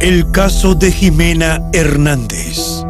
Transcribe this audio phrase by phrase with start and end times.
[0.00, 2.82] El caso de Jimena Hernández.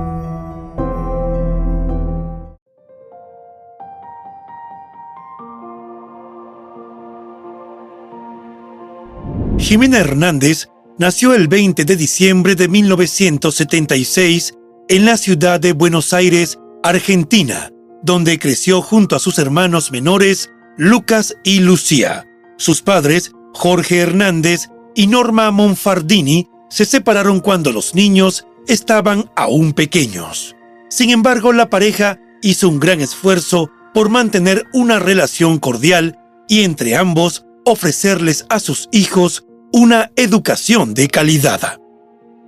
[9.58, 10.68] Jimena Hernández
[10.98, 14.54] nació el 20 de diciembre de 1976
[14.88, 17.70] en la ciudad de Buenos Aires, Argentina,
[18.04, 22.24] donde creció junto a sus hermanos menores Lucas y Lucía.
[22.56, 30.56] Sus padres, Jorge Hernández y Norma Monfardini, se separaron cuando los niños estaban aún pequeños.
[30.88, 36.96] Sin embargo, la pareja hizo un gran esfuerzo por mantener una relación cordial y entre
[36.96, 41.78] ambos ofrecerles a sus hijos una educación de calidad.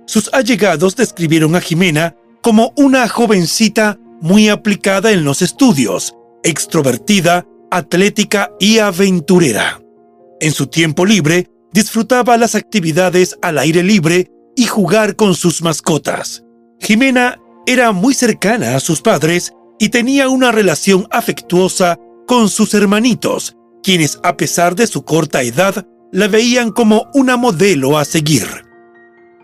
[0.05, 8.51] Sus allegados describieron a Jimena como una jovencita muy aplicada en los estudios, extrovertida, atlética
[8.59, 9.81] y aventurera.
[10.39, 16.43] En su tiempo libre, disfrutaba las actividades al aire libre y jugar con sus mascotas.
[16.79, 23.55] Jimena era muy cercana a sus padres y tenía una relación afectuosa con sus hermanitos,
[23.81, 28.45] quienes a pesar de su corta edad la veían como una modelo a seguir.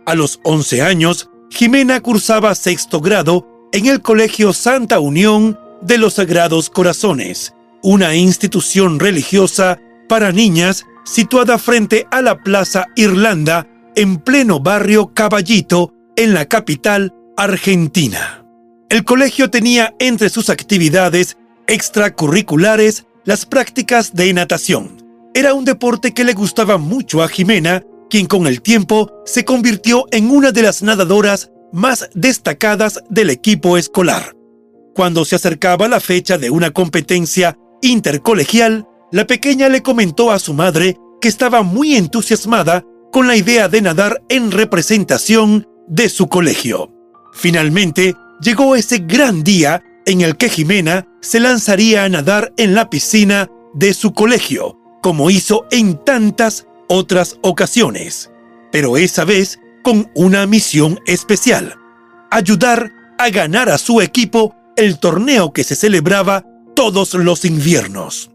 [0.05, 6.15] A los 11 años, Jimena cursaba sexto grado en el Colegio Santa Unión de los
[6.15, 14.59] Sagrados Corazones, una institución religiosa para niñas situada frente a la Plaza Irlanda en pleno
[14.59, 18.45] barrio Caballito en la capital argentina.
[18.89, 21.37] El colegio tenía entre sus actividades
[21.67, 24.97] extracurriculares las prácticas de natación.
[25.33, 30.05] Era un deporte que le gustaba mucho a Jimena, quien con el tiempo se convirtió
[30.11, 34.35] en una de las nadadoras más destacadas del equipo escolar.
[34.95, 40.53] Cuando se acercaba la fecha de una competencia intercolegial, la pequeña le comentó a su
[40.53, 46.91] madre que estaba muy entusiasmada con la idea de nadar en representación de su colegio.
[47.33, 52.89] Finalmente, llegó ese gran día en el que Jimena se lanzaría a nadar en la
[52.89, 58.31] piscina de su colegio, como hizo en tantas otras ocasiones,
[58.71, 61.75] pero esa vez con una misión especial,
[62.31, 66.45] ayudar a ganar a su equipo el torneo que se celebraba
[66.75, 68.31] todos los inviernos.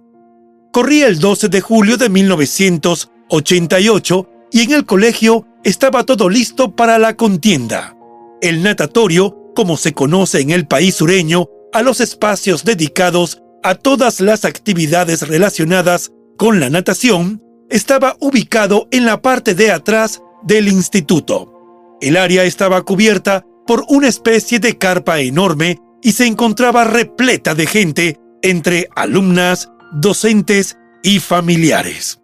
[0.75, 6.99] Corría el 12 de julio de 1988 y en el colegio estaba todo listo para
[6.99, 7.97] la contienda.
[8.43, 14.21] El natatorio, como se conoce en el país sureño, a los espacios dedicados a todas
[14.21, 21.53] las actividades relacionadas con la natación, estaba ubicado en la parte de atrás del instituto.
[22.01, 27.67] El área estaba cubierta por una especie de carpa enorme y se encontraba repleta de
[27.67, 32.21] gente entre alumnas, docentes y familiares.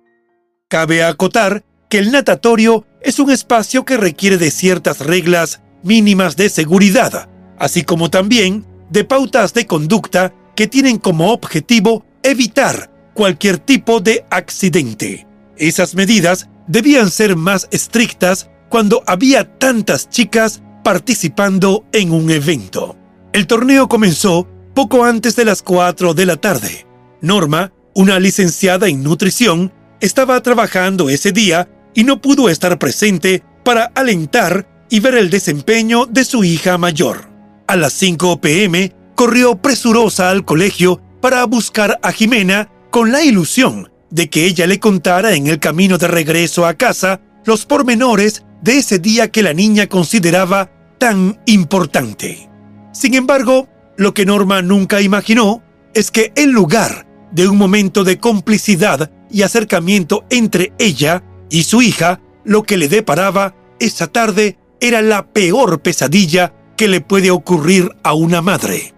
[0.68, 6.48] Cabe acotar que el natatorio es un espacio que requiere de ciertas reglas mínimas de
[6.48, 7.28] seguridad,
[7.58, 14.24] así como también de pautas de conducta que tienen como objetivo evitar cualquier tipo de
[14.30, 15.26] accidente.
[15.56, 22.96] Esas medidas debían ser más estrictas cuando había tantas chicas participando en un evento.
[23.32, 26.86] El torneo comenzó poco antes de las 4 de la tarde.
[27.20, 33.84] Norma, una licenciada en nutrición, estaba trabajando ese día y no pudo estar presente para
[33.94, 37.28] alentar y ver el desempeño de su hija mayor.
[37.66, 43.92] A las 5 pm corrió presurosa al colegio para buscar a Jimena con la ilusión
[44.10, 48.78] de que ella le contara en el camino de regreso a casa los pormenores de
[48.78, 52.48] ese día que la niña consideraba tan importante.
[52.92, 55.62] Sin embargo, lo que Norma nunca imaginó
[55.94, 61.82] es que en lugar de un momento de complicidad y acercamiento entre ella y su
[61.82, 67.90] hija, lo que le deparaba esa tarde era la peor pesadilla que le puede ocurrir
[68.02, 68.94] a una madre.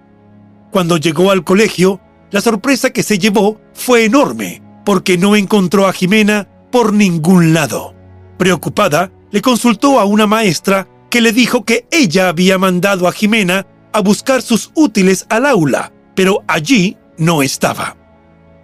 [0.70, 2.00] Cuando llegó al colegio,
[2.30, 7.94] la sorpresa que se llevó fue enorme, porque no encontró a Jimena por ningún lado.
[8.38, 13.66] Preocupada, le consultó a una maestra que le dijo que ella había mandado a Jimena
[13.92, 18.01] a buscar sus útiles al aula, pero allí no estaba.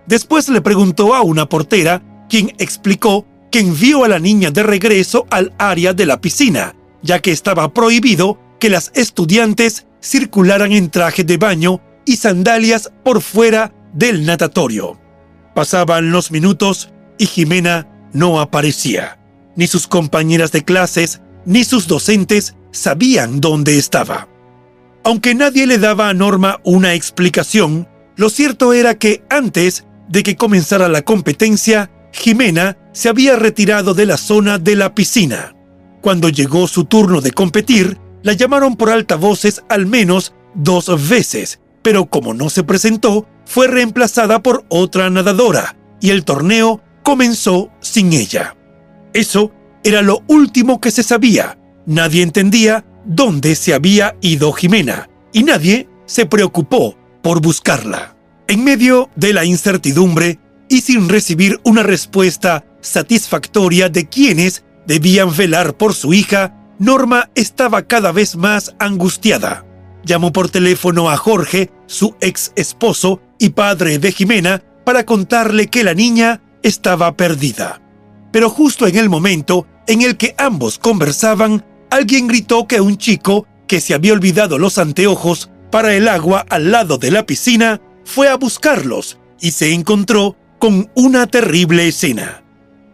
[0.08, 5.26] Después le preguntó a una portera, quien explicó que envió a la niña de regreso
[5.30, 11.24] al área de la piscina, ya que estaba prohibido que las estudiantes circularan en traje
[11.24, 14.98] de baño y sandalias por fuera del natatorio.
[15.54, 19.18] Pasaban los minutos y Jimena no aparecía.
[19.56, 24.26] Ni sus compañeras de clases ni sus docentes sabían dónde estaba.
[25.04, 30.36] Aunque nadie le daba a Norma una explicación, lo cierto era que antes de que
[30.36, 35.54] comenzara la competencia, Jimena se había retirado de la zona de la piscina.
[36.00, 42.04] Cuando llegó su turno de competir, la llamaron por altavoces al menos dos veces pero
[42.04, 48.54] como no se presentó, fue reemplazada por otra nadadora y el torneo comenzó sin ella.
[49.14, 49.52] Eso
[49.82, 51.58] era lo último que se sabía.
[51.86, 58.17] Nadie entendía dónde se había ido Jimena y nadie se preocupó por buscarla.
[58.48, 65.76] En medio de la incertidumbre y sin recibir una respuesta satisfactoria de quienes debían velar
[65.76, 69.64] por su hija, Norma estaba cada vez más angustiada
[70.08, 75.84] llamó por teléfono a Jorge, su ex esposo y padre de Jimena, para contarle que
[75.84, 77.80] la niña estaba perdida.
[78.32, 83.46] Pero justo en el momento en el que ambos conversaban, alguien gritó que un chico
[83.66, 88.28] que se había olvidado los anteojos para el agua al lado de la piscina fue
[88.28, 92.42] a buscarlos y se encontró con una terrible escena.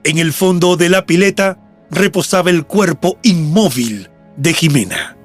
[0.02, 1.56] En el fondo de la pileta
[1.88, 5.16] reposaba el cuerpo inmóvil de Jimena.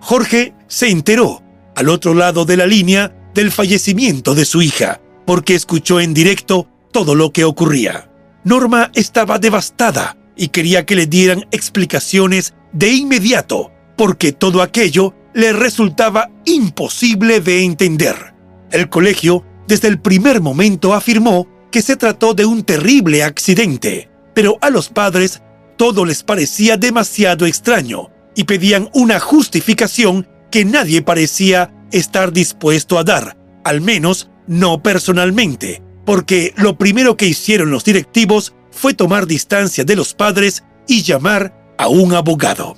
[0.00, 1.44] Jorge se enteró,
[1.76, 6.66] al otro lado de la línea, del fallecimiento de su hija, porque escuchó en directo
[6.90, 8.10] todo lo que ocurría.
[8.42, 15.52] Norma estaba devastada y quería que le dieran explicaciones de inmediato, porque todo aquello le
[15.52, 18.39] resultaba imposible de entender.
[18.70, 24.58] El colegio, desde el primer momento, afirmó que se trató de un terrible accidente, pero
[24.60, 25.42] a los padres
[25.76, 33.04] todo les parecía demasiado extraño y pedían una justificación que nadie parecía estar dispuesto a
[33.04, 39.84] dar, al menos no personalmente, porque lo primero que hicieron los directivos fue tomar distancia
[39.84, 42.76] de los padres y llamar a un abogado.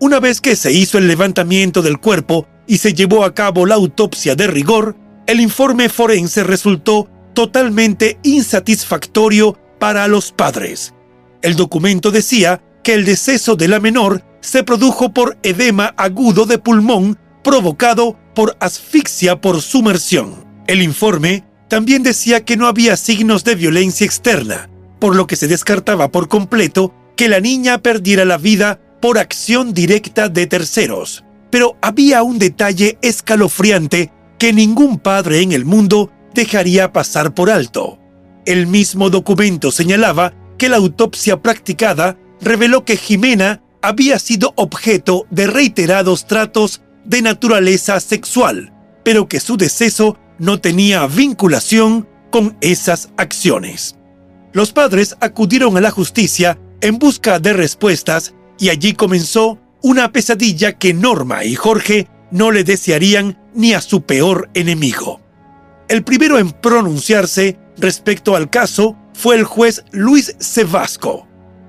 [0.00, 3.74] Una vez que se hizo el levantamiento del cuerpo y se llevó a cabo la
[3.74, 4.96] autopsia de rigor,
[5.32, 10.92] el informe forense resultó totalmente insatisfactorio para los padres.
[11.40, 16.58] El documento decía que el deceso de la menor se produjo por edema agudo de
[16.58, 20.44] pulmón provocado por asfixia por sumersión.
[20.66, 24.68] El informe también decía que no había signos de violencia externa,
[25.00, 29.72] por lo que se descartaba por completo que la niña perdiera la vida por acción
[29.72, 31.24] directa de terceros.
[31.50, 34.12] Pero había un detalle escalofriante
[34.42, 38.00] que ningún padre en el mundo dejaría pasar por alto.
[38.44, 45.46] El mismo documento señalaba que la autopsia practicada reveló que Jimena había sido objeto de
[45.46, 48.72] reiterados tratos de naturaleza sexual,
[49.04, 53.94] pero que su deceso no tenía vinculación con esas acciones.
[54.52, 60.72] Los padres acudieron a la justicia en busca de respuestas y allí comenzó una pesadilla
[60.72, 65.20] que Norma y Jorge no le desearían ni a su peor enemigo.
[65.88, 71.26] El primero en pronunciarse respecto al caso fue el juez Luis Sebasco,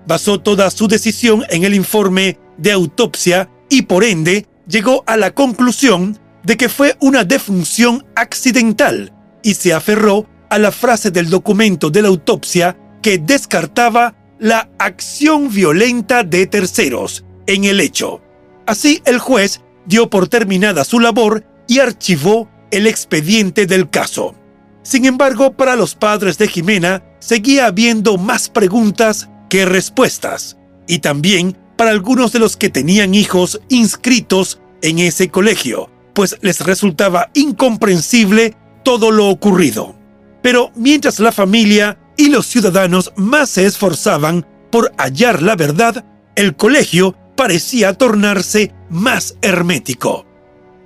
[0.07, 5.31] basó toda su decisión en el informe de autopsia y por ende llegó a la
[5.31, 11.89] conclusión de que fue una defunción accidental y se aferró a la frase del documento
[11.89, 18.21] de la autopsia que descartaba la acción violenta de terceros en el hecho.
[18.65, 24.35] Así el juez dio por terminada su labor y archivó el expediente del caso.
[24.83, 31.57] Sin embargo, para los padres de Jimena seguía habiendo más preguntas que respuestas, y también
[31.77, 38.55] para algunos de los que tenían hijos inscritos en ese colegio, pues les resultaba incomprensible
[38.83, 39.95] todo lo ocurrido.
[40.41, 46.03] Pero mientras la familia y los ciudadanos más se esforzaban por hallar la verdad,
[46.35, 50.25] el colegio parecía tornarse más hermético.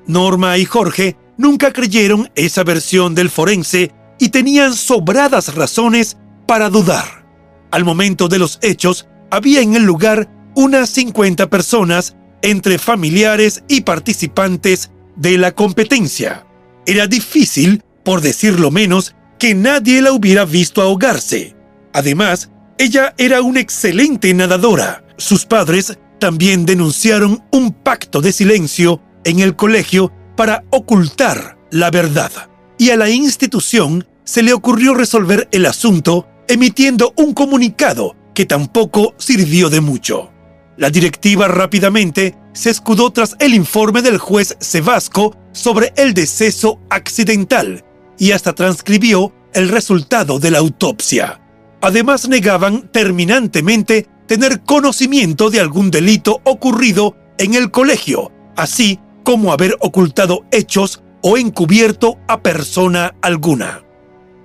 [0.08, 7.26] Norma y Jorge nunca creyeron esa versión del forense y tenían sobradas razones para dudar.
[7.72, 13.82] Al momento de los hechos, había en el lugar unas 50 personas entre familiares y
[13.82, 16.46] participantes de la competencia.
[16.86, 21.56] Era difícil, por decirlo menos, que nadie la hubiera visto ahogarse.
[21.94, 25.04] Además, ella era una excelente nadadora.
[25.18, 32.32] Sus padres también denunciaron un pacto de silencio en el colegio para ocultar la verdad.
[32.78, 39.16] Y a la institución se le ocurrió resolver el asunto emitiendo un comunicado que tampoco
[39.18, 40.32] sirvió de mucho.
[40.78, 47.84] La directiva rápidamente se escudó tras el informe del juez Sebasco sobre el deceso accidental
[48.18, 51.42] y hasta transcribió el resultado de la autopsia.
[51.82, 59.76] Además negaban terminantemente tener conocimiento de algún delito ocurrido en el colegio, así como haber
[59.82, 63.84] ocultado hechos o encubierto a persona alguna.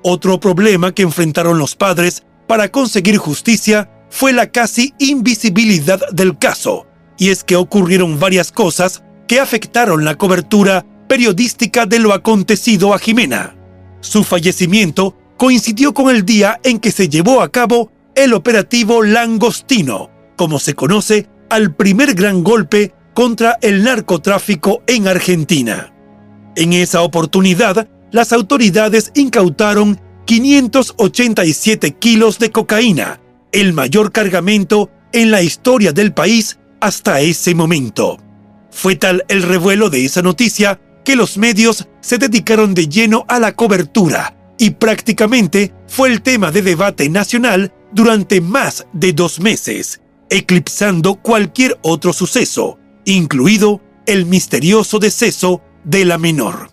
[0.03, 6.89] Otro problema que enfrentaron los padres para conseguir justicia fue la casi invisibilidad del caso,
[7.17, 12.99] y es que ocurrieron varias cosas que afectaron la cobertura periodística de lo acontecido a
[12.99, 13.55] Jimena.
[14.01, 20.11] Su fallecimiento coincidió con el día en que se llevó a cabo el operativo Langostino,
[20.37, 25.93] como se conoce al primer gran golpe contra el narcotráfico en Argentina.
[26.57, 33.21] En esa oportunidad, las autoridades incautaron 587 kilos de cocaína,
[33.53, 38.19] el mayor cargamento en la historia del país hasta ese momento.
[38.71, 43.39] Fue tal el revuelo de esa noticia que los medios se dedicaron de lleno a
[43.39, 50.01] la cobertura y prácticamente fue el tema de debate nacional durante más de dos meses,
[50.31, 56.71] eclipsando cualquier otro suceso, incluido el misterioso deceso de la menor.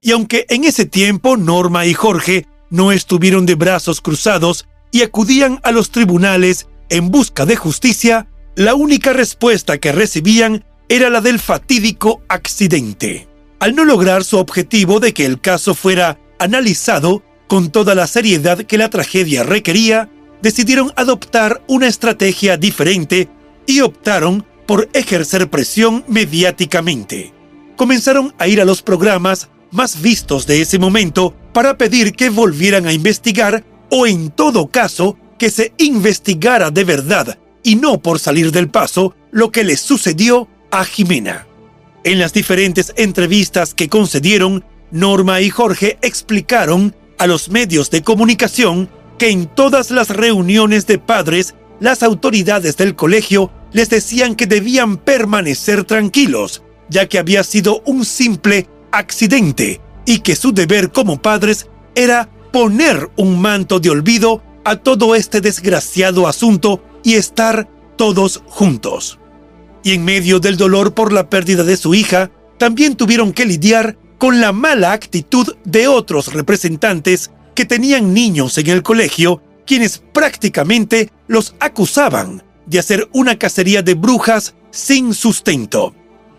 [0.00, 5.60] Y aunque en ese tiempo Norma y Jorge no estuvieron de brazos cruzados y acudían
[5.62, 11.38] a los tribunales en busca de justicia, la única respuesta que recibían era la del
[11.38, 13.28] fatídico accidente.
[13.58, 18.58] Al no lograr su objetivo de que el caso fuera analizado con toda la seriedad
[18.58, 20.08] que la tragedia requería,
[20.42, 23.28] decidieron adoptar una estrategia diferente
[23.66, 27.32] y optaron por ejercer presión mediáticamente.
[27.76, 32.86] Comenzaron a ir a los programas más vistos de ese momento para pedir que volvieran
[32.86, 38.52] a investigar o en todo caso que se investigara de verdad y no por salir
[38.52, 41.46] del paso lo que le sucedió a Jimena.
[42.04, 48.88] En las diferentes entrevistas que concedieron, Norma y Jorge explicaron a los medios de comunicación
[49.18, 54.96] que en todas las reuniones de padres, las autoridades del colegio les decían que debían
[54.96, 61.68] permanecer tranquilos, ya que había sido un simple accidente y que su deber como padres
[61.94, 67.68] era poner un manto de olvido a todo este desgraciado asunto y estar
[67.98, 69.18] todos juntos.
[69.84, 73.98] Y en medio del dolor por la pérdida de su hija, también tuvieron que lidiar
[74.16, 81.10] con la mala actitud de otros representantes que tenían niños en el colegio, quienes prácticamente
[81.28, 85.94] los acusaban de hacer una cacería de brujas sin sustento.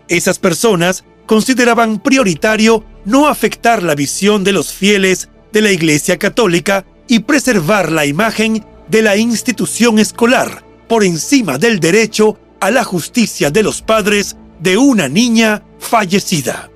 [0.08, 6.84] Esas personas consideraban prioritario no afectar la visión de los fieles de la Iglesia Católica
[7.06, 13.50] y preservar la imagen de la institución escolar por encima del derecho a la justicia
[13.50, 16.70] de los padres de una niña fallecida.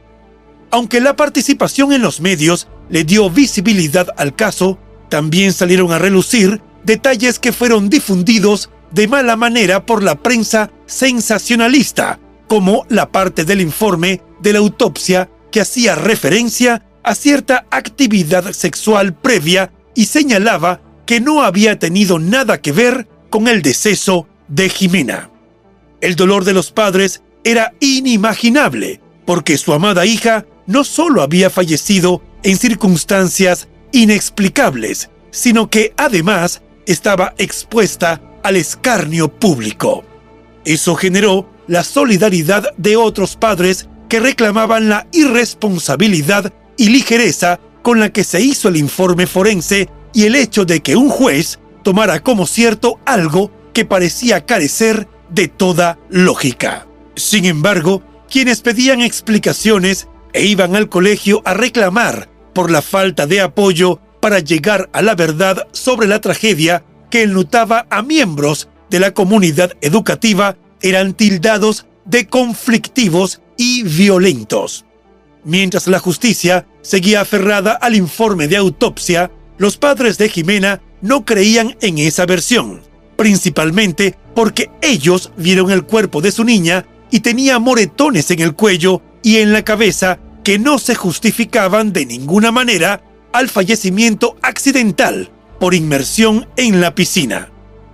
[0.70, 4.78] Aunque la participación en los medios le dio visibilidad al caso,
[5.08, 12.18] también salieron a relucir detalles que fueron difundidos de mala manera por la prensa sensacionalista,
[12.48, 19.14] como la parte del informe de la autopsia que hacía referencia a cierta actividad sexual
[19.14, 25.30] previa y señalaba que no había tenido nada que ver con el deceso de Jimena.
[26.00, 32.22] El dolor de los padres era inimaginable, porque su amada hija no solo había fallecido
[32.42, 40.04] en circunstancias inexplicables, sino que además estaba expuesta al escarnio público.
[40.64, 48.10] Eso generó la solidaridad de otros padres que reclamaban la irresponsabilidad y ligereza con la
[48.10, 52.46] que se hizo el informe forense y el hecho de que un juez tomara como
[52.46, 56.86] cierto algo que parecía carecer de toda lógica.
[57.16, 63.40] Sin embargo, quienes pedían explicaciones e iban al colegio a reclamar por la falta de
[63.40, 69.12] apoyo para llegar a la verdad sobre la tragedia que enlutaba a miembros de la
[69.12, 74.86] comunidad educativa eran tildados de conflictivos y violentos.
[75.44, 81.76] Mientras la justicia seguía aferrada al informe de autopsia, los padres de Jimena no creían
[81.82, 82.80] en esa versión,
[83.16, 89.02] principalmente porque ellos vieron el cuerpo de su niña y tenía moretones en el cuello
[89.22, 93.02] y en la cabeza que no se justificaban de ninguna manera
[93.34, 95.30] al fallecimiento accidental
[95.62, 97.52] por inmersión en la piscina.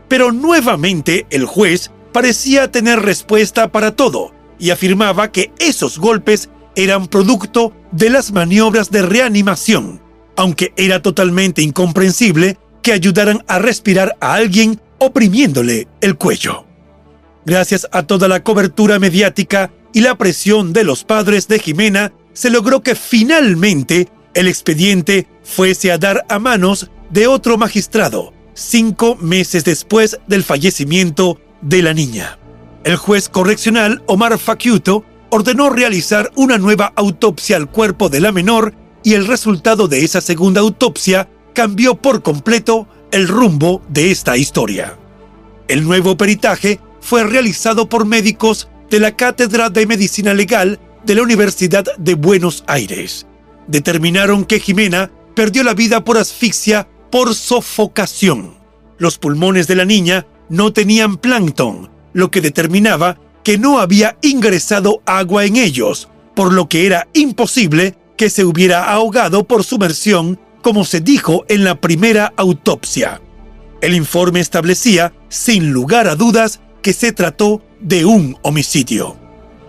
[0.08, 7.08] Pero nuevamente el juez parecía tener respuesta para todo y afirmaba que esos golpes eran
[7.08, 10.00] producto de las maniobras de reanimación,
[10.34, 16.64] aunque era totalmente incomprensible que ayudaran a respirar a alguien oprimiéndole el cuello.
[17.44, 22.48] Gracias a toda la cobertura mediática y la presión de los padres de Jimena, se
[22.48, 29.64] logró que finalmente el expediente fuese a dar a manos de otro magistrado, cinco meses
[29.64, 32.38] después del fallecimiento de la niña.
[32.84, 38.74] El juez correccional Omar Fakiuto ordenó realizar una nueva autopsia al cuerpo de la menor
[39.02, 44.96] y el resultado de esa segunda autopsia cambió por completo el rumbo de esta historia.
[45.66, 51.22] El nuevo peritaje fue realizado por médicos de la Cátedra de Medicina Legal de la
[51.22, 53.26] Universidad de Buenos Aires.
[53.66, 58.54] Determinaron que Jimena perdió la vida por asfixia por sofocación.
[58.98, 65.02] Los pulmones de la niña no tenían plancton, lo que determinaba que no había ingresado
[65.06, 70.84] agua en ellos, por lo que era imposible que se hubiera ahogado por sumersión, como
[70.84, 73.20] se dijo en la primera autopsia.
[73.80, 79.16] El informe establecía, sin lugar a dudas, que se trató de un homicidio.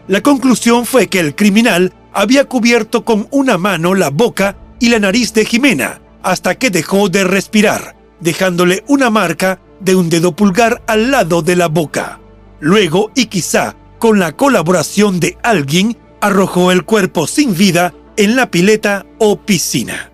[0.07, 4.99] La conclusión fue que el criminal había cubierto con una mano la boca y la
[4.99, 10.81] nariz de Jimena hasta que dejó de respirar, dejándole una marca de un dedo pulgar
[10.87, 12.19] al lado de la boca.
[12.59, 18.51] Luego, y quizá con la colaboración de alguien, arrojó el cuerpo sin vida en la
[18.51, 20.11] pileta o piscina.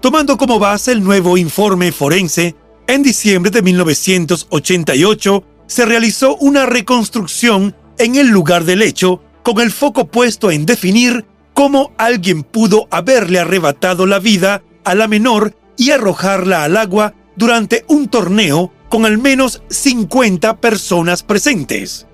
[0.00, 2.54] Tomando como base el nuevo informe forense,
[2.86, 9.70] en diciembre de 1988 se realizó una reconstrucción en el lugar del hecho con el
[9.70, 15.90] foco puesto en definir cómo alguien pudo haberle arrebatado la vida a la menor y
[15.90, 22.06] arrojarla al agua durante un torneo con al menos 50 personas presentes.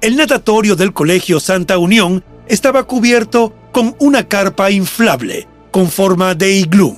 [0.00, 6.52] El natatorio del Colegio Santa Unión estaba cubierto con una carpa inflable con forma de
[6.52, 6.96] iglú.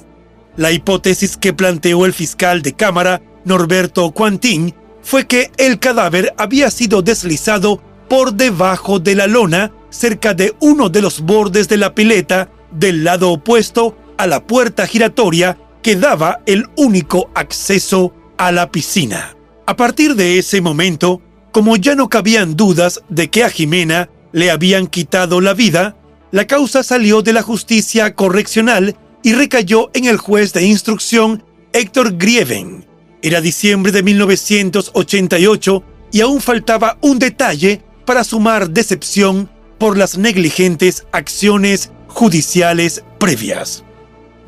[0.57, 6.71] La hipótesis que planteó el fiscal de Cámara, Norberto Quantín, fue que el cadáver había
[6.71, 11.95] sido deslizado por debajo de la lona cerca de uno de los bordes de la
[11.95, 18.71] pileta del lado opuesto a la puerta giratoria que daba el único acceso a la
[18.71, 19.37] piscina.
[19.67, 21.21] A partir de ese momento,
[21.53, 25.97] como ya no cabían dudas de que a Jimena le habían quitado la vida,
[26.31, 32.17] la causa salió de la justicia correccional y recayó en el juez de instrucción Héctor
[32.17, 32.87] Grieven,
[33.23, 39.49] era diciembre de 1988 y aún faltaba un detalle para sumar decepción
[39.79, 43.85] por las negligentes acciones judiciales previas.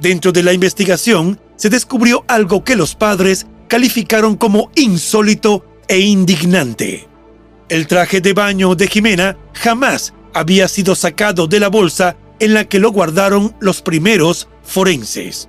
[0.01, 7.09] Dentro de la investigación se descubrió algo que los padres calificaron como insólito e indignante.
[7.69, 12.65] El traje de baño de Jimena jamás había sido sacado de la bolsa en la
[12.65, 15.49] que lo guardaron los primeros forenses.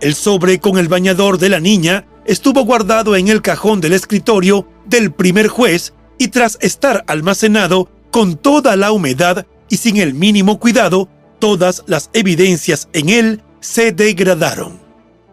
[0.00, 4.68] El sobre con el bañador de la niña estuvo guardado en el cajón del escritorio
[4.84, 10.58] del primer juez y tras estar almacenado con toda la humedad y sin el mínimo
[10.58, 14.78] cuidado, todas las evidencias en él se degradaron.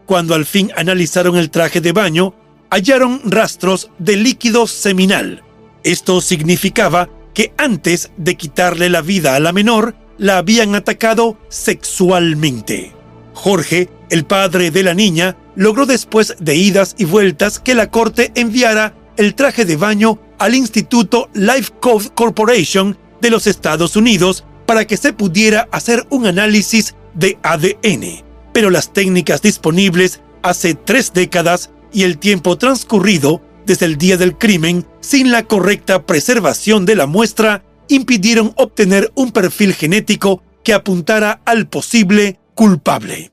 [0.06, 2.34] Cuando al fin analizaron el traje de baño,
[2.70, 5.42] hallaron rastros de líquido seminal.
[5.82, 12.92] Esto significaba que antes de quitarle la vida a la menor, la habían atacado sexualmente.
[13.34, 18.32] Jorge, el padre de la niña, logró después de idas y vueltas que la corte
[18.34, 24.86] enviara el traje de baño al Instituto Life Code Corporation de los Estados Unidos para
[24.86, 28.24] que se pudiera hacer un análisis de ADN.
[28.52, 34.38] Pero las técnicas disponibles hace tres décadas y el tiempo transcurrido desde el día del
[34.38, 41.42] crimen sin la correcta preservación de la muestra impidieron obtener un perfil genético que apuntara
[41.44, 43.32] al posible culpable.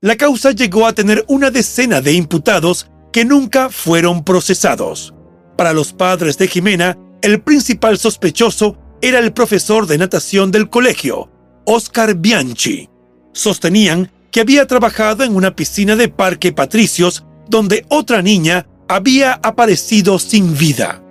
[0.00, 5.14] La causa llegó a tener una decena de imputados que nunca fueron procesados.
[5.56, 11.30] Para los padres de Jimena, el principal sospechoso era el profesor de natación del colegio,
[11.66, 12.88] Oscar Bianchi.
[13.32, 20.18] Sostenían que había trabajado en una piscina de Parque Patricios donde otra niña había aparecido
[20.18, 21.02] sin vida.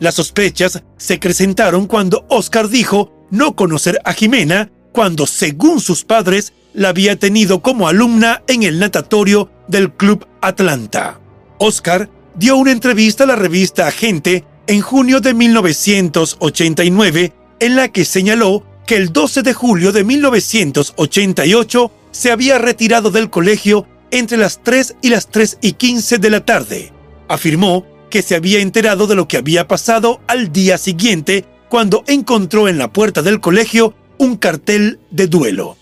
[0.00, 6.52] Las sospechas se acrecentaron cuando Oscar dijo no conocer a Jimena cuando, según sus padres,
[6.74, 11.20] la había tenido como alumna en el natatorio del Club Atlanta.
[11.58, 18.04] Oscar dio una entrevista a la revista Agente en junio de 1989 en la que
[18.04, 24.62] señaló que el 12 de julio de 1988 se había retirado del colegio entre las
[24.62, 26.92] 3 y las 3 y 15 de la tarde.
[27.26, 32.68] Afirmó que se había enterado de lo que había pasado al día siguiente cuando encontró
[32.68, 35.78] en la puerta del colegio un cartel de duelo.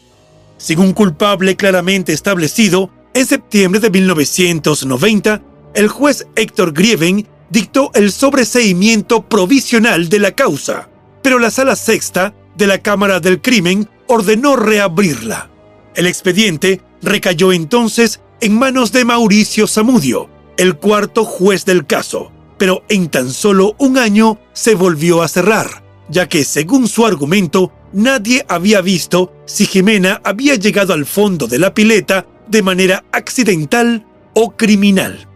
[0.76, 5.42] Un culpable claramente establecido, en septiembre de 1990,
[5.74, 10.88] el juez Héctor Grieven dictó el sobreseimiento provisional de la causa,
[11.24, 15.50] pero la sala sexta de la Cámara del Crimen ordenó reabrirla.
[15.94, 22.84] El expediente recayó entonces en manos de Mauricio Zamudio, el cuarto juez del caso, pero
[22.90, 28.44] en tan solo un año se volvió a cerrar, ya que, según su argumento, nadie
[28.46, 34.50] había visto si Jimena había llegado al fondo de la pileta de manera accidental o
[34.50, 35.26] criminal.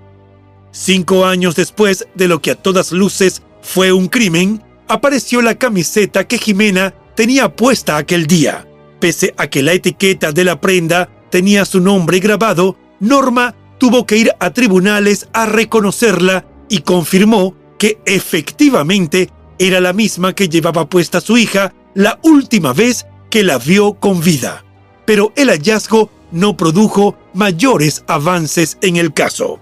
[0.73, 6.29] Cinco años después de lo que a todas luces fue un crimen, apareció la camiseta
[6.29, 8.67] que Jimena tenía puesta aquel día.
[9.01, 14.17] Pese a que la etiqueta de la prenda tenía su nombre grabado, Norma tuvo que
[14.17, 21.21] ir a tribunales a reconocerla y confirmó que efectivamente era la misma que llevaba puesta
[21.21, 24.65] su hija la última vez que la vio con vida.
[25.05, 29.61] Pero el hallazgo no produjo mayores avances en el caso.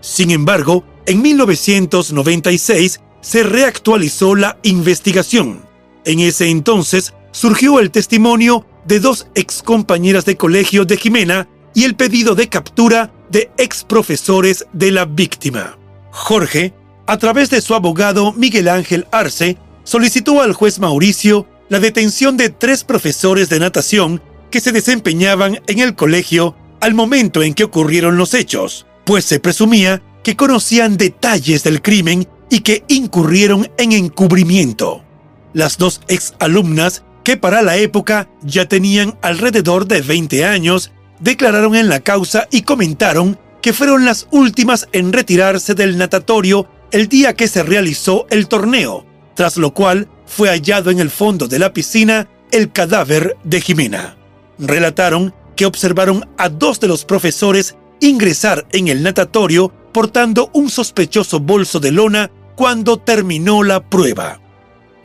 [0.00, 5.67] Sin embargo, en 1996 se reactualizó la investigación.
[6.08, 11.94] En ese entonces surgió el testimonio de dos excompañeras de colegio de Jimena y el
[11.94, 15.78] pedido de captura de exprofesores de la víctima.
[16.10, 16.72] Jorge,
[17.06, 22.48] a través de su abogado Miguel Ángel Arce, solicitó al juez Mauricio la detención de
[22.48, 28.16] tres profesores de natación que se desempeñaban en el colegio al momento en que ocurrieron
[28.16, 35.02] los hechos pues se presumía que conocían detalles del crimen y que incurrieron en encubrimiento.
[35.52, 41.88] Las dos exalumnas, que para la época ya tenían alrededor de 20 años, declararon en
[41.88, 47.48] la causa y comentaron que fueron las últimas en retirarse del natatorio el día que
[47.48, 52.28] se realizó el torneo, tras lo cual fue hallado en el fondo de la piscina
[52.50, 54.16] el cadáver de Jimena.
[54.58, 61.40] Relataron que observaron a dos de los profesores ingresar en el natatorio portando un sospechoso
[61.40, 64.40] bolso de lona cuando terminó la prueba.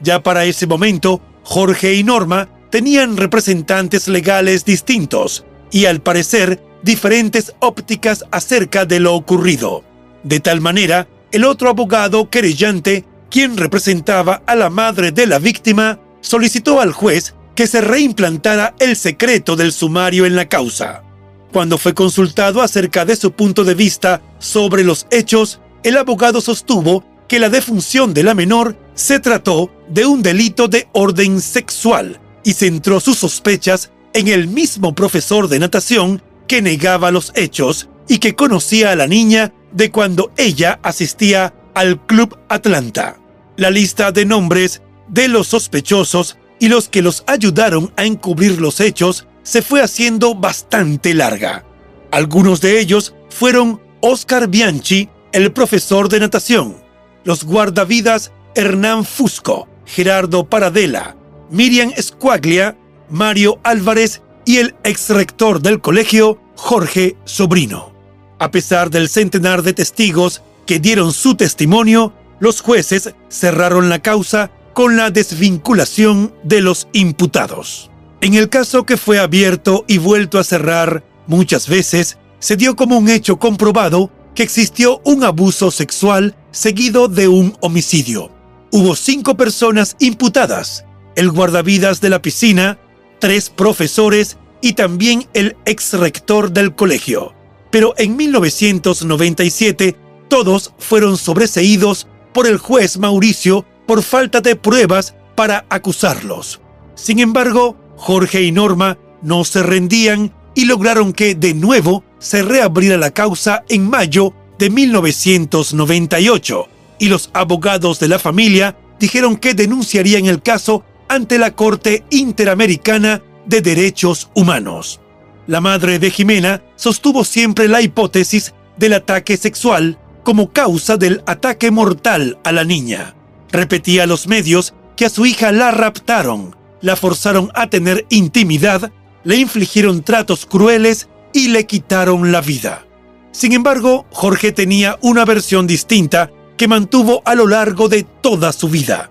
[0.03, 7.53] Ya para ese momento, Jorge y Norma tenían representantes legales distintos y al parecer diferentes
[7.59, 9.83] ópticas acerca de lo ocurrido.
[10.23, 15.99] De tal manera, el otro abogado querellante, quien representaba a la madre de la víctima,
[16.21, 21.03] solicitó al juez que se reimplantara el secreto del sumario en la causa.
[21.51, 27.03] Cuando fue consultado acerca de su punto de vista sobre los hechos, el abogado sostuvo
[27.27, 32.53] que la defunción de la menor se trató de un delito de orden sexual y
[32.53, 38.35] centró sus sospechas en el mismo profesor de natación que negaba los hechos y que
[38.35, 43.17] conocía a la niña de cuando ella asistía al Club Atlanta.
[43.57, 48.79] La lista de nombres de los sospechosos y los que los ayudaron a encubrir los
[48.79, 51.65] hechos se fue haciendo bastante larga.
[52.11, 56.77] Algunos de ellos fueron Oscar Bianchi, el profesor de natación,
[57.23, 61.15] los guardavidas Hernán Fusco, Gerardo Paradela,
[61.49, 62.77] Miriam Escuaglia,
[63.09, 67.93] Mario Álvarez y el exrector del colegio, Jorge Sobrino.
[68.39, 74.51] A pesar del centenar de testigos que dieron su testimonio, los jueces cerraron la causa
[74.73, 77.89] con la desvinculación de los imputados.
[78.21, 82.97] En el caso que fue abierto y vuelto a cerrar muchas veces, se dio como
[82.97, 88.32] un hecho comprobado que existió un abuso sexual seguido de un homicidio.
[88.75, 90.83] Hubo cinco personas imputadas,
[91.15, 92.79] el guardavidas de la piscina,
[93.19, 97.35] tres profesores y también el ex rector del colegio.
[97.69, 99.95] Pero en 1997
[100.27, 106.59] todos fueron sobreseídos por el juez Mauricio por falta de pruebas para acusarlos.
[106.95, 112.97] Sin embargo, Jorge y Norma no se rendían y lograron que de nuevo se reabriera
[112.97, 116.72] la causa en mayo de 1998
[117.03, 123.21] y los abogados de la familia dijeron que denunciarían el caso ante la Corte Interamericana
[123.45, 125.01] de Derechos Humanos.
[125.45, 131.71] La madre de Jimena sostuvo siempre la hipótesis del ataque sexual como causa del ataque
[131.71, 133.15] mortal a la niña.
[133.51, 138.93] Repetía a los medios que a su hija la raptaron, la forzaron a tener intimidad,
[139.25, 142.85] le infligieron tratos crueles y le quitaron la vida.
[143.33, 146.31] Sin embargo, Jorge tenía una versión distinta
[146.67, 149.09] mantuvo a lo largo de toda su vida.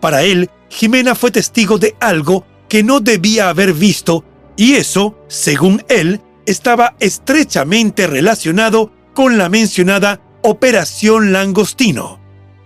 [0.00, 4.24] Para él, Jimena fue testigo de algo que no debía haber visto
[4.56, 12.20] y eso, según él, estaba estrechamente relacionado con la mencionada Operación Langostino.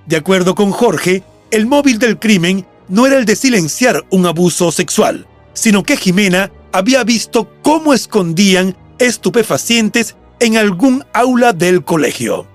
[0.06, 4.72] De acuerdo con Jorge, el móvil del crimen no era el de silenciar un abuso
[4.72, 12.46] sexual, sino que Jimena había visto cómo escondían estupefacientes en algún aula del colegio.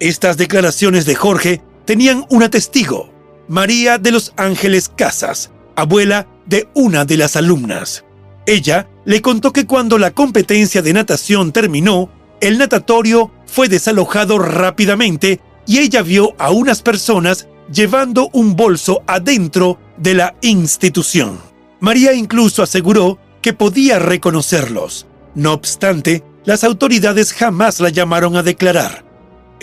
[0.00, 3.10] Estas declaraciones de Jorge tenían una testigo,
[3.48, 8.04] María de los Ángeles Casas, abuela de una de las alumnas.
[8.46, 15.40] Ella le contó que cuando la competencia de natación terminó, el natatorio fue desalojado rápidamente
[15.66, 21.38] y ella vio a unas personas llevando un bolso adentro de la institución.
[21.80, 25.06] María incluso aseguró que podía reconocerlos.
[25.34, 29.03] No obstante, las autoridades jamás la llamaron a declarar.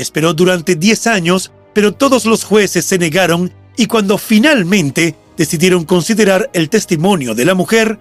[0.01, 6.49] Esperó durante 10 años, pero todos los jueces se negaron y cuando finalmente decidieron considerar
[6.53, 7.99] el testimonio de la mujer,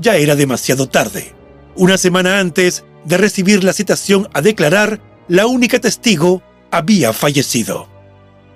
[0.00, 1.34] ya era demasiado tarde.
[1.76, 7.86] Una semana antes de recibir la citación a declarar, la única testigo había fallecido.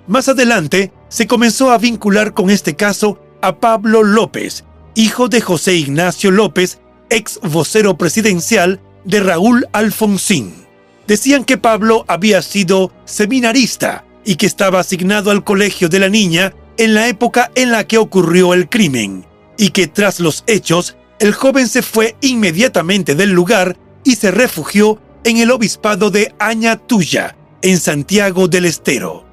[0.07, 4.63] Más adelante, se comenzó a vincular con este caso a Pablo López,
[4.95, 6.79] hijo de José Ignacio López,
[7.11, 10.66] ex vocero presidencial de Raúl Alfonsín.
[11.07, 16.53] Decían que Pablo había sido seminarista y que estaba asignado al colegio de la niña
[16.77, 19.25] en la época en la que ocurrió el crimen,
[19.57, 24.99] y que tras los hechos, el joven se fue inmediatamente del lugar y se refugió
[25.23, 29.25] en el obispado de Añatuya, en Santiago del Estero.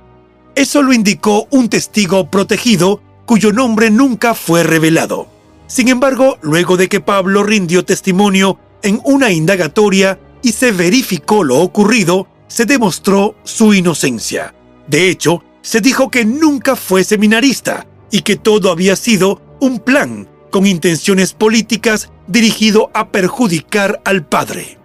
[0.54, 5.28] Eso lo indicó un testigo protegido cuyo nombre nunca fue revelado.
[5.66, 11.58] Sin embargo, luego de que Pablo rindió testimonio en una indagatoria y se verificó lo
[11.58, 14.54] ocurrido, se demostró su inocencia.
[14.86, 20.28] De hecho, se dijo que nunca fue seminarista y que todo había sido un plan
[20.50, 24.78] con intenciones políticas dirigido a perjudicar al padre.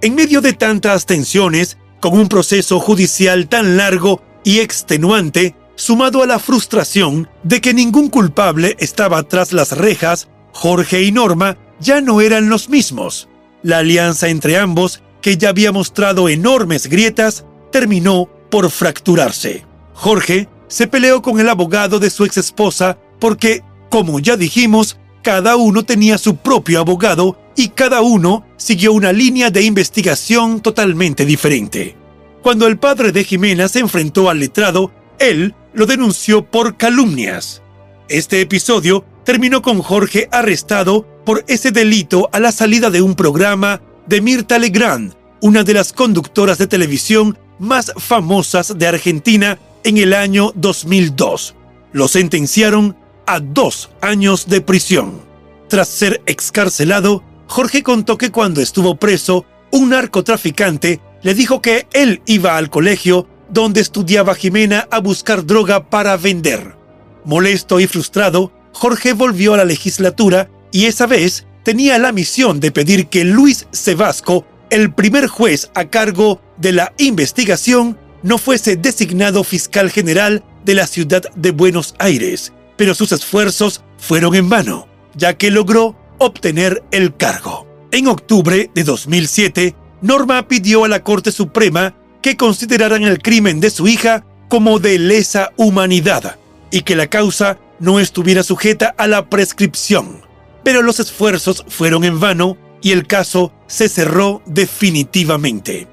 [0.00, 6.26] En medio de tantas tensiones, con un proceso judicial tan largo y extenuante, sumado a
[6.26, 12.22] la frustración de que ningún culpable estaba tras las rejas, Jorge y Norma ya no
[12.22, 13.28] eran los mismos.
[13.64, 19.64] La alianza entre ambos, que ya había mostrado enormes grietas, terminó por fracturarse.
[19.94, 25.82] Jorge se peleó con el abogado de su exesposa porque, como ya dijimos, cada uno
[25.82, 31.96] tenía su propio abogado y cada uno siguió una línea de investigación totalmente diferente.
[32.42, 37.62] Cuando el padre de Jimena se enfrentó al letrado, él lo denunció por calumnias.
[38.10, 43.80] Este episodio terminó con Jorge arrestado por ese delito a la salida de un programa
[44.06, 50.12] de Mirta Legrand, una de las conductoras de televisión más famosas de Argentina en el
[50.12, 51.54] año 2002.
[51.92, 55.20] Lo sentenciaron a dos años de prisión.
[55.68, 62.22] Tras ser excarcelado, Jorge contó que cuando estuvo preso, un narcotraficante le dijo que él
[62.26, 66.76] iba al colegio donde estudiaba Jimena a buscar droga para vender.
[67.24, 72.72] Molesto y frustrado, Jorge volvió a la legislatura y esa vez tenía la misión de
[72.72, 79.44] pedir que Luis Sebasco, el primer juez a cargo de la investigación, no fuese designado
[79.44, 85.38] fiscal general de la ciudad de Buenos Aires, pero sus esfuerzos fueron en vano, ya
[85.38, 87.68] que logró obtener el cargo.
[87.92, 93.70] En octubre de 2007, Norma pidió a la Corte Suprema que consideraran el crimen de
[93.70, 96.36] su hija como de lesa humanidad
[96.72, 100.33] y que la causa no estuviera sujeta a la prescripción.
[100.64, 105.86] Pero los esfuerzos fueron en vano y el caso se cerró definitivamente.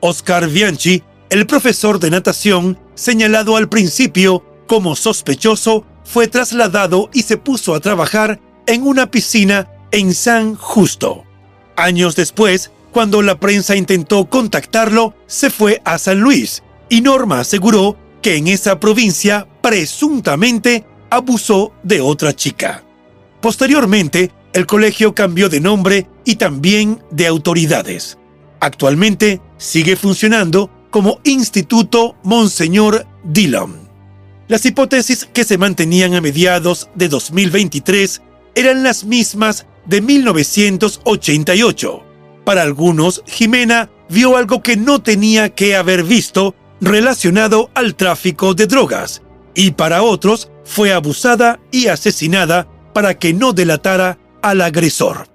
[0.00, 7.36] Oscar Bianchi el profesor de natación, señalado al principio como sospechoso, fue trasladado y se
[7.36, 11.24] puso a trabajar en una piscina en San Justo.
[11.76, 17.98] Años después, cuando la prensa intentó contactarlo, se fue a San Luis y Norma aseguró
[18.22, 22.84] que en esa provincia presuntamente abusó de otra chica.
[23.40, 28.18] Posteriormente, el colegio cambió de nombre y también de autoridades.
[28.60, 33.88] Actualmente sigue funcionando como Instituto Monseñor Dillon.
[34.48, 38.22] Las hipótesis que se mantenían a mediados de 2023
[38.54, 42.02] eran las mismas de 1988.
[42.44, 48.66] Para algunos, Jimena vio algo que no tenía que haber visto relacionado al tráfico de
[48.66, 49.22] drogas,
[49.54, 55.28] y para otros fue abusada y asesinada para que no delatara al agresor.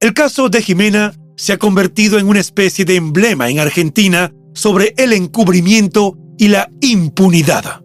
[0.00, 4.94] El caso de Jimena se ha convertido en una especie de emblema en Argentina sobre
[4.96, 7.82] el encubrimiento y la impunidad.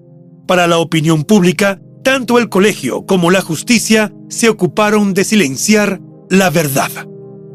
[0.47, 6.49] Para la opinión pública, tanto el colegio como la justicia se ocuparon de silenciar la
[6.49, 6.89] verdad.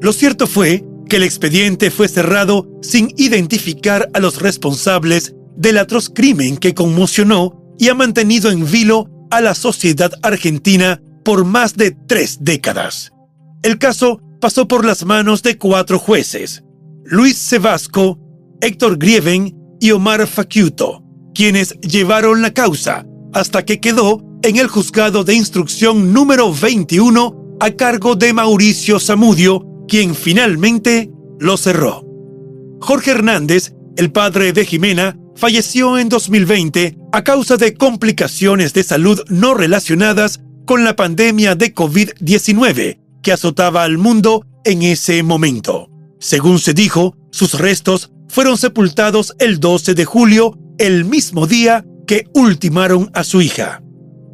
[0.01, 6.11] Lo cierto fue que el expediente fue cerrado sin identificar a los responsables del atroz
[6.11, 11.93] crimen que conmocionó y ha mantenido en vilo a la sociedad argentina por más de
[12.07, 13.13] tres décadas.
[13.63, 16.65] El caso pasó por las manos de cuatro jueces,
[17.05, 18.19] Luis Sebasco,
[18.61, 21.05] Héctor Grieven y Omar Faciuto,
[21.35, 27.71] quienes llevaron la causa hasta que quedó en el juzgado de instrucción número 21 a
[27.73, 32.05] cargo de Mauricio Zamudio, quien finalmente lo cerró.
[32.81, 39.21] Jorge Hernández, el padre de Jimena, falleció en 2020 a causa de complicaciones de salud
[39.29, 45.89] no relacionadas con la pandemia de COVID-19 que azotaba al mundo en ese momento.
[46.19, 52.27] Según se dijo, sus restos fueron sepultados el 12 de julio, el mismo día que
[52.35, 53.83] ultimaron a su hija.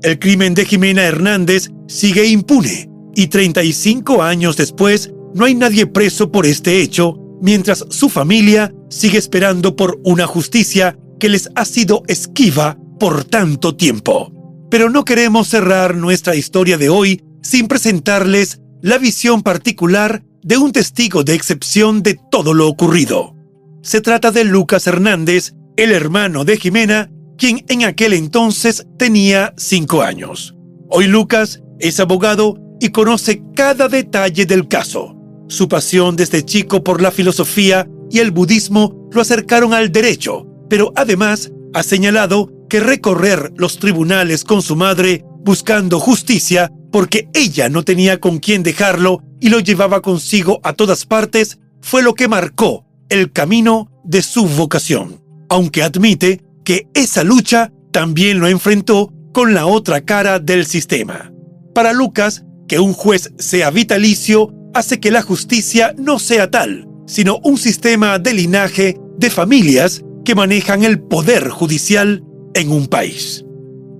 [0.02, 6.30] El crimen de Jimena Hernández sigue impune y 35 años después no hay nadie preso
[6.30, 12.02] por este hecho, mientras su familia sigue esperando por una justicia que les ha sido
[12.06, 14.32] esquiva por tanto tiempo.
[14.70, 20.72] Pero no queremos cerrar nuestra historia de hoy sin presentarles la visión particular de un
[20.72, 23.35] testigo de excepción de todo lo ocurrido.
[23.83, 30.02] Se trata de Lucas Hernández, el hermano de Jimena, quien en aquel entonces tenía cinco
[30.02, 30.54] años.
[30.88, 35.16] Hoy Lucas es abogado y conoce cada detalle del caso.
[35.48, 40.92] Su pasión desde chico por la filosofía y el budismo lo acercaron al derecho, pero
[40.96, 47.83] además ha señalado que recorrer los tribunales con su madre buscando justicia porque ella no
[47.83, 52.85] tenía con quién dejarlo y lo llevaba consigo a todas partes fue lo que marcó
[53.09, 59.66] el camino de su vocación, aunque admite que esa lucha también lo enfrentó con la
[59.66, 61.33] otra cara del sistema.
[61.74, 67.38] Para Lucas, que un juez sea vitalicio hace que la justicia no sea tal, sino
[67.42, 72.22] un sistema de linaje de familias que manejan el poder judicial
[72.54, 73.44] en un país.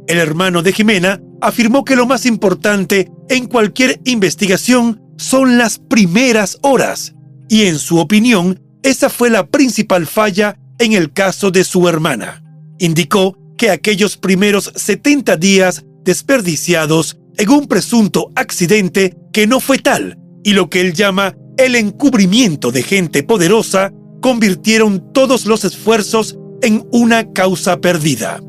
[0.07, 6.59] El hermano de Jimena afirmó que lo más importante en cualquier investigación son las primeras
[6.63, 7.15] horas,
[7.49, 12.43] y en su opinión, esa fue la principal falla en el caso de su hermana.
[12.79, 20.19] Indicó que aquellos primeros 70 días desperdiciados en un presunto accidente que no fue tal,
[20.45, 26.87] y lo que él llama el encubrimiento de gente poderosa, convirtieron todos los esfuerzos en
[26.93, 28.41] una causa perdida.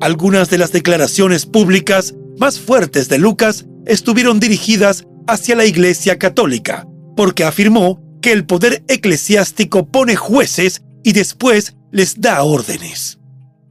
[0.00, 6.86] Algunas de las declaraciones públicas más fuertes de Lucas estuvieron dirigidas hacia la Iglesia Católica,
[7.16, 13.18] porque afirmó que el poder eclesiástico pone jueces y después les da órdenes.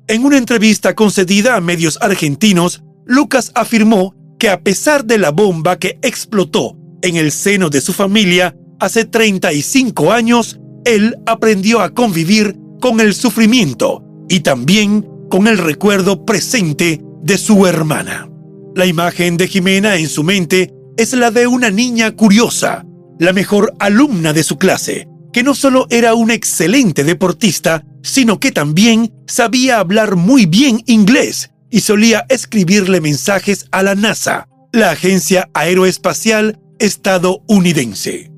[0.08, 5.78] En una entrevista concedida a medios argentinos, Lucas afirmó que a pesar de la bomba
[5.78, 12.58] que explotó en el seno de su familia hace 35 años, él aprendió a convivir
[12.84, 18.30] con el sufrimiento y también con el recuerdo presente de su hermana.
[18.76, 22.86] La imagen de Jimena en su mente es la de una niña curiosa,
[23.20, 28.52] la mejor alumna de su clase, que no solo era una excelente deportista, sino que
[28.52, 35.50] también sabía hablar muy bien inglés y solía escribirle mensajes a la NASA, la agencia
[35.54, 38.30] aeroespacial estadounidense.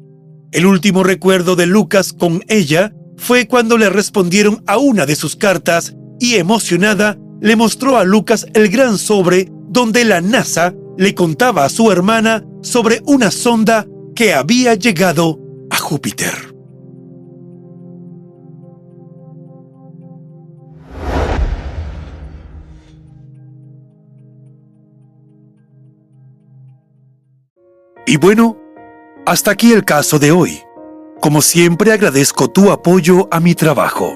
[0.51, 5.35] El último recuerdo de Lucas con ella fue cuando le respondieron a una de sus
[5.35, 11.65] cartas y emocionada le mostró a Lucas el gran sobre donde la NASA le contaba
[11.65, 13.85] a su hermana sobre una sonda
[14.15, 15.39] que había llegado
[15.69, 16.55] a Júpiter.
[28.07, 28.57] Y bueno,
[29.25, 30.59] hasta aquí el caso de hoy.
[31.25, 34.15] Como siempre agradezco tu apoyo a mi trabajo.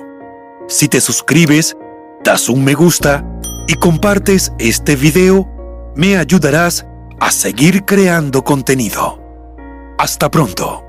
[0.68, 1.76] Si te suscribes,
[2.24, 3.26] das un me gusta
[3.68, 5.50] y compartes este video,
[5.96, 6.86] me ayudarás
[7.20, 9.20] a seguir creando contenido.
[9.98, 10.89] Hasta pronto.